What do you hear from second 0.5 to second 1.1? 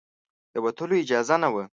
د وتلو